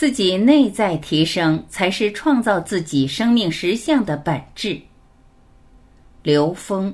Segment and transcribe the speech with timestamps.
[0.00, 4.80] 自己内在提升，才是创造自己生命实相的本质。
[6.22, 6.90] 刘峰。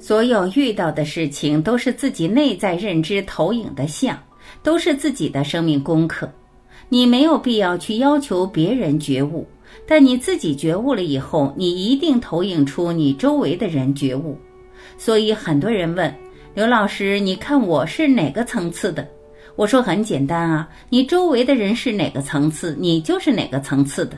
[0.00, 4.20] 所有遇到的事情，都是自己内在认知投影的像，
[4.64, 6.28] 都是自己的生命功课。
[6.88, 9.46] 你没有必要去要求别人觉悟，
[9.86, 14.38] 但你自己觉悟了以后，你一定投影出你周围的人觉悟。
[14.96, 16.14] 所以很多人问
[16.54, 19.06] 刘老师：“你看我是哪个层次的？”
[19.56, 24.16] 我说很简单啊，你周围的人是哪个层次，你就是哪个层次的，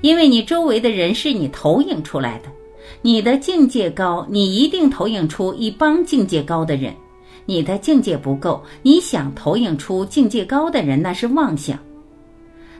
[0.00, 2.48] 因为你周围的人是你投影出来的。
[3.00, 6.92] 你的境界高，你一定投影出一帮境界高的人；
[7.46, 11.78] 你的境界不够，你想投影出境界高的人，那是妄想。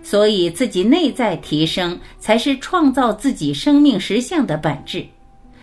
[0.02, 5.05] 所以，自己内在提升，才是创造自己生命实相的本质。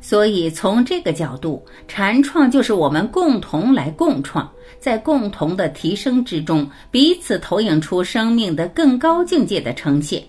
[0.02, 10.24] 所以，从这个角度，禅创就是我们共同来共创，在共同的提升之中，彼此投影出生命的更高境界的呈现。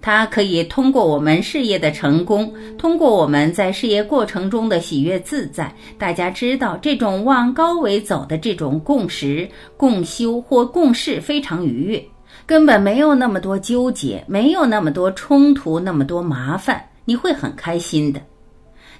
[0.00, 12.04] 它可以通过我们事业的成功，通过我们在事业过程中的喜悦自在，大家知道这种往高维走的这种共识、共修或共事非常愉悦，
[12.46, 18.20] 根本没有那么多纠结，没有那么多冲突，那么多麻烦，你会很开心的。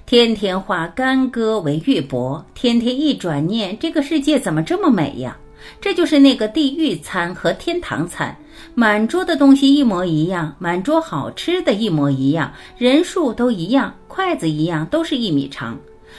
[0.05, 5.37] 天天化干戈为玉帛，天天一转念，这个世界怎么这么美呀？
[5.81, 8.35] 这就是那个地狱餐和天堂餐，
[8.75, 15.75] 满桌的东西一模一样，满桌好吃的一模一样，人数都一样，筷子一样，都是一米长，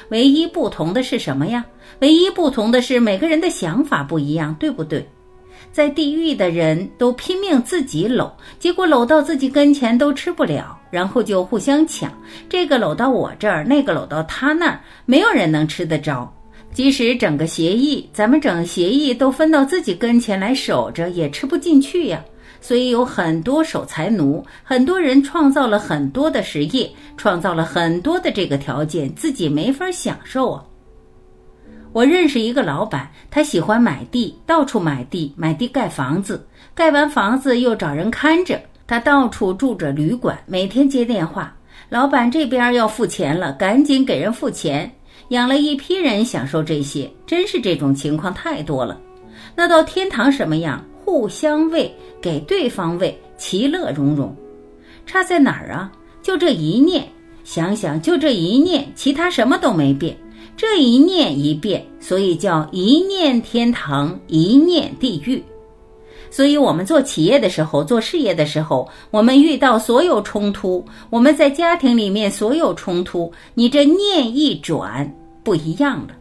[0.08, 1.64] 唯一不同的是什么呀？
[2.00, 5.08] 唯一不同的是每个人的想法不一样，对不对？
[5.72, 12.12] 在地狱的人都拼命自己搂，结果搂到自己跟前都吃不了，然后就互相抢，
[12.48, 16.32] 这个搂到我这儿，那个搂到他那儿，没有人能吃得着。
[16.72, 22.22] 即使整个协议，咱们整协议都分到自己跟前来守着，也吃不进去呀。
[22.60, 30.64] 所以有很多守财奴，很多人创造了很多的实业，创造了很多的这个条件，自己没法享受啊。
[31.96, 41.56] 我认识一个老板，他喜欢买地，到处买地，买地盖房子，盖完房子又找人看着，他到处住着旅馆，每天接电话，
[41.88, 44.94] 老板这边要付钱了，赶紧给人付钱。
[45.28, 49.00] 养了一批人享受这些，真是这种情况太多了。
[49.54, 50.84] 那到天堂什么样？
[51.02, 51.90] 互相喂，
[52.20, 54.36] 给对方喂，其乐融融。
[55.06, 55.90] 差在哪儿啊？
[56.20, 57.08] 就这一念，
[57.42, 60.14] 想想就这一念，其他什么都没变。
[60.54, 65.42] 这一念一变，所以叫一念天堂，一念地狱。
[66.28, 75.10] 所以，我们做企业的时候，做事业的时候，我们遇到所有冲突，我们在家庭里面所有冲突，你这念一转，
[75.42, 76.14] 不一样了。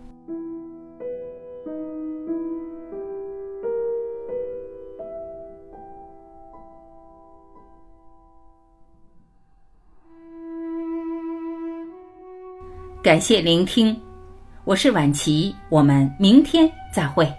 [13.03, 13.96] 感谢聆听，
[14.66, 17.31] 我是晚琪，我们明天再会。